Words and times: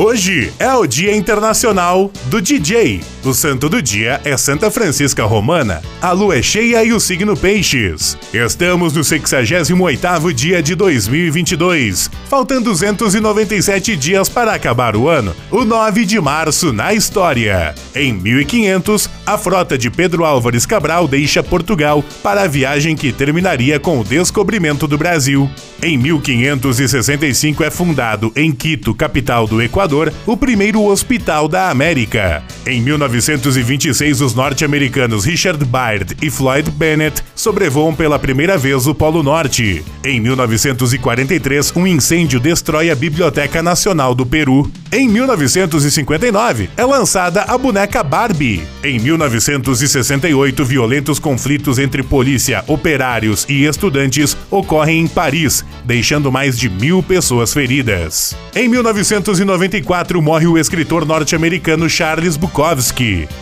Hoje 0.00 0.52
é 0.60 0.72
o 0.72 0.86
Dia 0.86 1.12
Internacional 1.12 2.12
do 2.26 2.40
DJ. 2.40 3.00
O 3.24 3.34
santo 3.34 3.68
do 3.68 3.82
dia 3.82 4.20
é 4.24 4.36
Santa 4.36 4.70
Francisca 4.70 5.24
Romana. 5.24 5.82
A 6.00 6.12
lua 6.12 6.38
é 6.38 6.42
cheia 6.42 6.84
e 6.84 6.92
o 6.92 7.00
signo 7.00 7.36
Peixes. 7.36 8.16
Estamos 8.32 8.92
no 8.92 9.00
68º 9.00 10.32
dia 10.32 10.62
de 10.62 10.76
2022. 10.76 12.08
Faltam 12.28 12.62
297 12.62 13.96
dias 13.96 14.28
para 14.28 14.54
acabar 14.54 14.94
o 14.94 15.08
ano. 15.08 15.34
O 15.50 15.64
9 15.64 16.04
de 16.04 16.20
março 16.20 16.72
na 16.72 16.94
história. 16.94 17.74
Em 17.92 18.12
1500, 18.12 19.10
a 19.26 19.36
frota 19.36 19.76
de 19.76 19.90
Pedro 19.90 20.24
Álvares 20.24 20.64
Cabral 20.64 21.08
deixa 21.08 21.42
Portugal 21.42 22.04
para 22.22 22.42
a 22.42 22.46
viagem 22.46 22.94
que 22.94 23.12
terminaria 23.12 23.80
com 23.80 23.98
o 23.98 24.04
descobrimento 24.04 24.86
do 24.86 24.96
Brasil. 24.96 25.50
Em 25.80 25.96
1565 25.96 27.62
é 27.62 27.70
fundado 27.70 28.32
em 28.34 28.50
Quito, 28.50 28.92
capital 28.92 29.46
do 29.46 29.62
Equador, 29.62 30.12
o 30.26 30.36
primeiro 30.36 30.82
hospital 30.84 31.46
da 31.46 31.70
América. 31.70 32.42
Em 32.66 32.82
1926, 32.82 34.20
os 34.20 34.34
norte-americanos 34.34 35.24
Richard 35.24 35.64
Byrd 35.64 36.16
e 36.20 36.30
Floyd 36.30 36.70
Bennett 36.70 37.22
sobrevoam 37.34 37.94
pela 37.94 38.18
primeira 38.18 38.58
vez 38.58 38.86
o 38.86 38.94
Polo 38.94 39.22
Norte. 39.22 39.82
Em 40.04 40.20
1943, 40.20 41.72
um 41.76 41.86
incêndio 41.86 42.38
destrói 42.38 42.90
a 42.90 42.94
Biblioteca 42.94 43.62
Nacional 43.62 44.14
do 44.14 44.26
Peru. 44.26 44.70
Em 44.92 45.08
1959, 45.08 46.68
é 46.76 46.84
lançada 46.84 47.42
a 47.42 47.56
boneca 47.56 48.02
Barbie. 48.02 48.62
Em 48.84 48.98
1968, 48.98 50.64
violentos 50.64 51.18
conflitos 51.18 51.78
entre 51.78 52.02
polícia, 52.02 52.64
operários 52.66 53.46
e 53.48 53.64
estudantes 53.64 54.36
ocorrem 54.50 55.00
em 55.00 55.08
Paris, 55.08 55.64
deixando 55.84 56.30
mais 56.30 56.58
de 56.58 56.68
mil 56.68 57.02
pessoas 57.02 57.52
feridas. 57.52 58.36
Em 58.54 58.68
1994, 58.68 60.20
morre 60.20 60.46
o 60.46 60.58
escritor 60.58 61.06
norte-americano 61.06 61.88
Charles 61.88 62.36
Bukowski. 62.36 62.47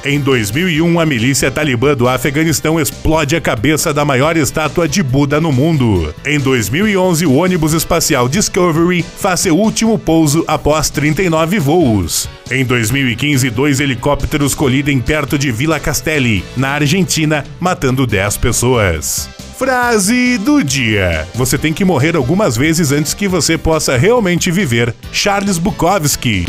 Em 0.05 0.21
2001, 0.21 1.01
a 1.01 1.07
milícia 1.07 1.51
talibã 1.51 1.95
do 1.95 2.09
Afeganistão 2.09 2.81
explode 2.81 3.37
a 3.37 3.41
cabeça 3.41 3.93
da 3.93 4.05
maior 4.05 4.37
estátua 4.37 4.89
de 4.89 5.03
Buda 5.03 5.41
no 5.41 5.53
mundo. 5.53 6.15
Em 6.25 6.39
2011, 6.39 7.27
o 7.27 7.35
ônibus 7.35 7.73
espacial 7.73 8.29
Discovery 8.29 9.03
faz 9.03 9.41
seu 9.41 9.57
último 9.57 9.99
pouso 9.99 10.45
após 10.47 10.91
39 10.91 11.59
voos. 11.59 12.29
Em 12.51 12.65
2015, 12.65 13.51
dois 13.51 13.81
helicópteros 13.81 14.55
colidem 14.55 15.01
perto 15.01 15.39
de 15.39 15.51
Villa 15.51 15.81
Castelli, 15.81 16.45
na 16.57 16.71
Argentina, 16.71 17.45
matando 17.59 18.07
10 18.07 18.37
pessoas. 18.37 19.29
Frase 19.59 20.37
do 20.37 20.63
dia: 20.63 21.27
Você 21.35 21.57
tem 21.57 21.73
que 21.73 21.85
morrer 21.85 22.15
algumas 22.15 22.57
vezes 22.57 22.93
antes 22.93 23.15
que 23.15 23.27
você 23.27 23.57
possa 23.57 23.97
realmente 23.97 24.51
viver. 24.51 24.95
Charles 25.11 25.57
Bukowski. 25.57 26.45